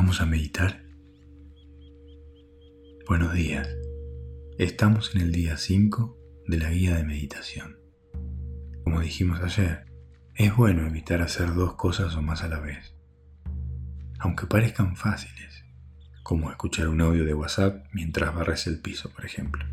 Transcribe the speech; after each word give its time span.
Vamos 0.00 0.20
a 0.20 0.26
meditar. 0.26 0.80
Buenos 3.08 3.34
días. 3.34 3.68
Estamos 4.56 5.12
en 5.12 5.22
el 5.22 5.32
día 5.32 5.56
5 5.56 6.16
de 6.46 6.56
la 6.56 6.70
guía 6.70 6.94
de 6.94 7.02
meditación. 7.02 7.80
Como 8.84 9.00
dijimos 9.00 9.40
ayer, 9.40 9.86
es 10.36 10.54
bueno 10.54 10.86
evitar 10.86 11.20
hacer 11.20 11.52
dos 11.52 11.74
cosas 11.74 12.14
o 12.14 12.22
más 12.22 12.44
a 12.44 12.48
la 12.48 12.60
vez. 12.60 12.94
Aunque 14.20 14.46
parezcan 14.46 14.94
fáciles, 14.94 15.64
como 16.22 16.52
escuchar 16.52 16.86
un 16.86 17.00
audio 17.00 17.24
de 17.24 17.34
WhatsApp 17.34 17.84
mientras 17.92 18.32
barres 18.32 18.68
el 18.68 18.80
piso, 18.80 19.10
por 19.10 19.24
ejemplo. 19.24 19.64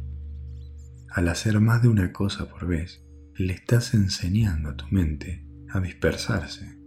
Al 1.11 1.27
hacer 1.27 1.59
más 1.59 1.83
de 1.83 1.89
una 1.89 2.11
cosa 2.11 2.49
por 2.49 2.65
vez, 2.65 3.05
le 3.35 3.53
estás 3.53 3.93
enseñando 3.93 4.69
a 4.69 4.75
tu 4.75 4.87
mente 4.89 5.45
a 5.69 5.79
dispersarse. 5.79 6.79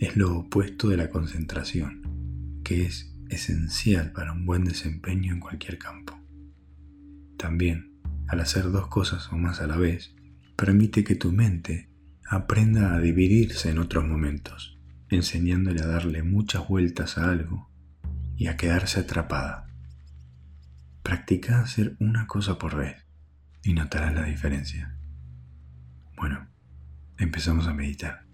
Es 0.00 0.16
lo 0.16 0.36
opuesto 0.40 0.88
de 0.88 0.96
la 0.96 1.08
concentración 1.08 2.07
que 2.68 2.84
es 2.84 3.10
esencial 3.30 4.12
para 4.12 4.32
un 4.32 4.44
buen 4.44 4.64
desempeño 4.64 5.32
en 5.32 5.40
cualquier 5.40 5.78
campo. 5.78 6.20
También, 7.38 7.94
al 8.26 8.40
hacer 8.40 8.70
dos 8.70 8.88
cosas 8.88 9.32
o 9.32 9.38
más 9.38 9.62
a 9.62 9.66
la 9.66 9.78
vez, 9.78 10.14
permite 10.54 11.02
que 11.02 11.14
tu 11.14 11.32
mente 11.32 11.88
aprenda 12.28 12.94
a 12.94 13.00
dividirse 13.00 13.70
en 13.70 13.78
otros 13.78 14.04
momentos, 14.04 14.78
enseñándole 15.08 15.80
a 15.80 15.86
darle 15.86 16.22
muchas 16.22 16.68
vueltas 16.68 17.16
a 17.16 17.30
algo 17.30 17.70
y 18.36 18.48
a 18.48 18.58
quedarse 18.58 19.00
atrapada. 19.00 19.66
Practica 21.02 21.62
hacer 21.62 21.96
una 22.00 22.26
cosa 22.26 22.58
por 22.58 22.76
vez 22.76 23.02
y 23.62 23.72
notarás 23.72 24.12
la 24.12 24.24
diferencia. 24.24 24.94
Bueno, 26.18 26.46
empezamos 27.16 27.66
a 27.66 27.72
meditar. 27.72 28.27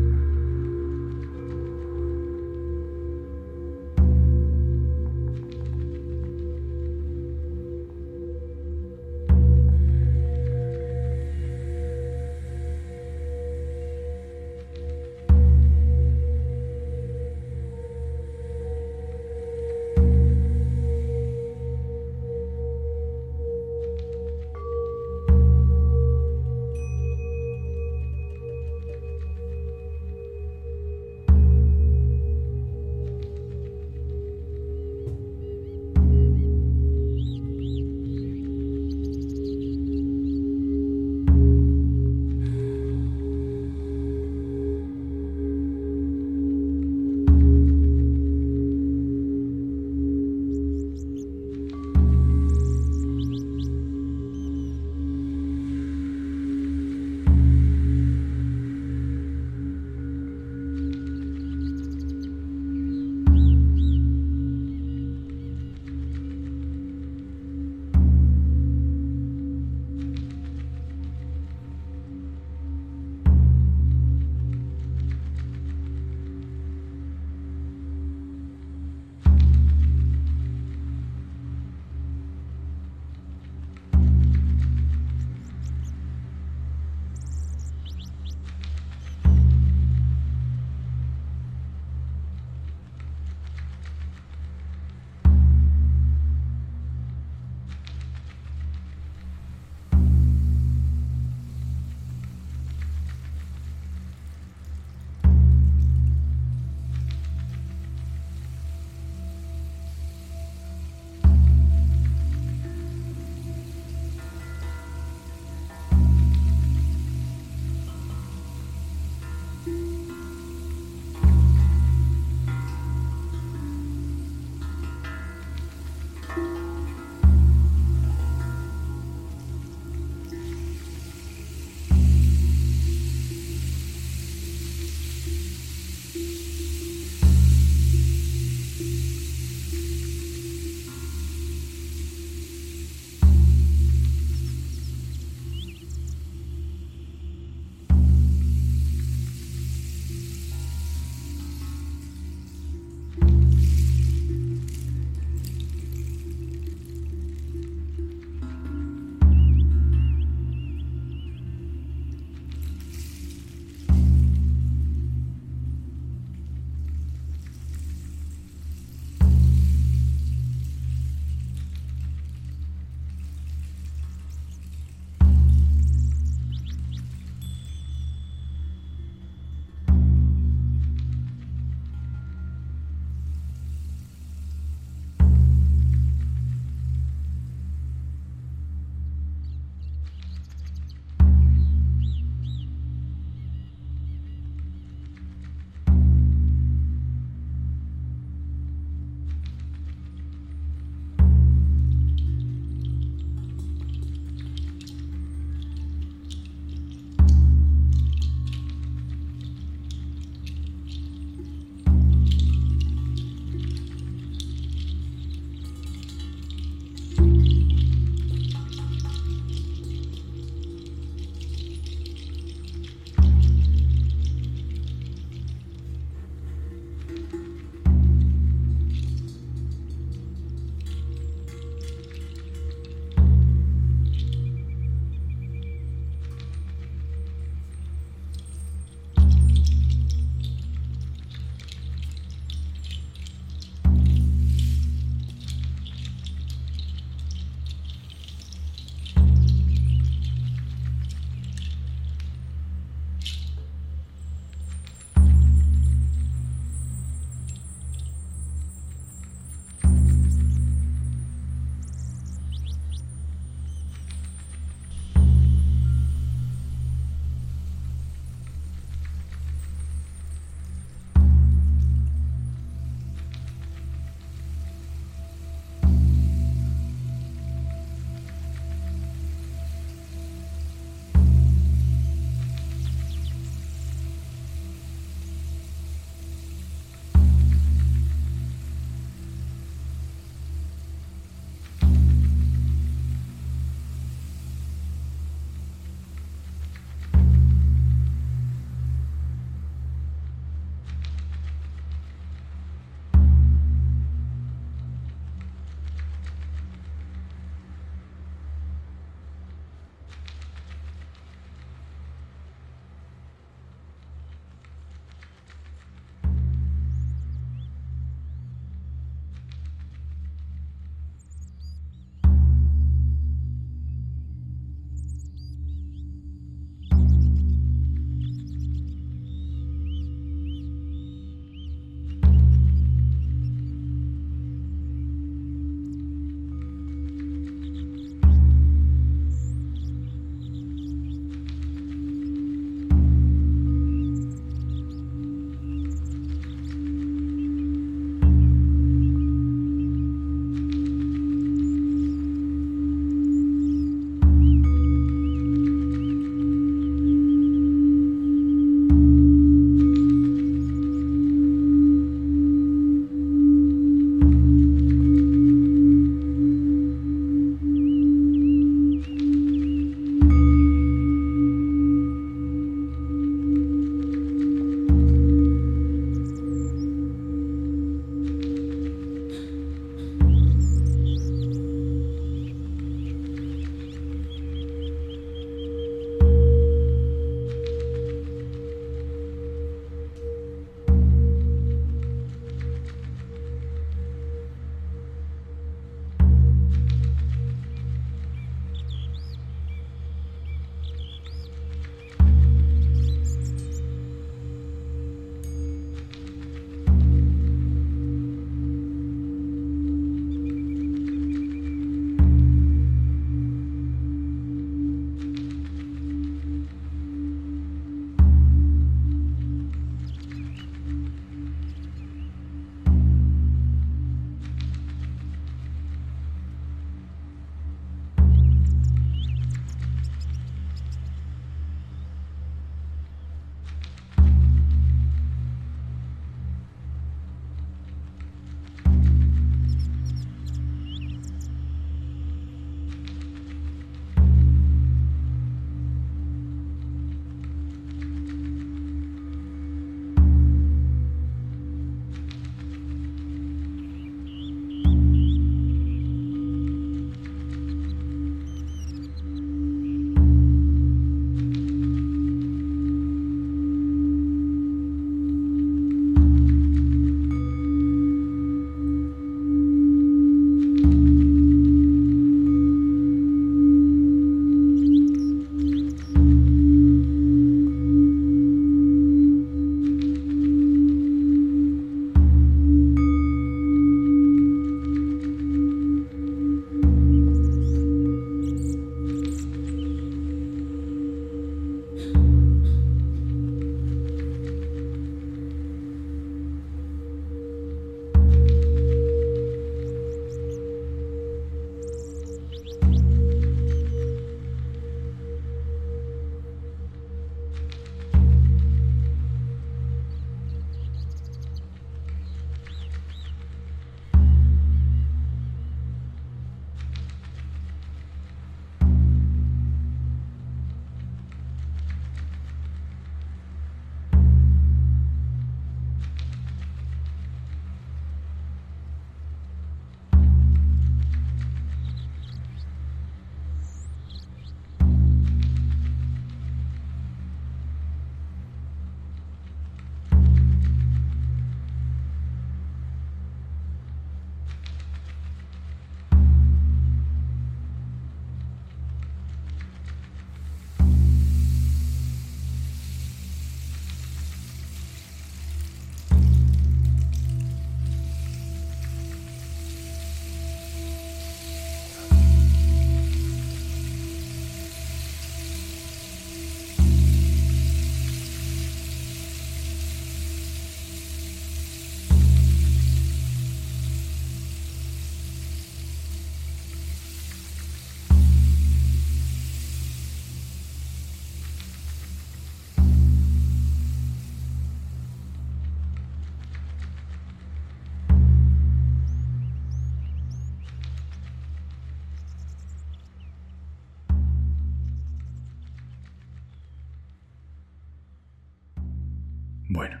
Bueno, 599.74 600.00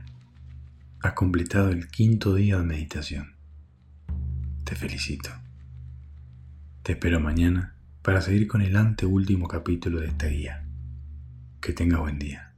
has 1.00 1.14
completado 1.14 1.70
el 1.70 1.88
quinto 1.88 2.34
día 2.34 2.58
de 2.58 2.62
meditación. 2.62 3.36
Te 4.64 4.76
felicito. 4.76 5.30
Te 6.82 6.92
espero 6.92 7.20
mañana 7.20 7.74
para 8.02 8.20
seguir 8.20 8.48
con 8.48 8.60
el 8.60 8.76
anteúltimo 8.76 9.48
capítulo 9.48 10.00
de 10.00 10.08
esta 10.08 10.26
guía. 10.26 10.66
Que 11.62 11.72
tengas 11.72 12.00
buen 12.00 12.18
día. 12.18 12.51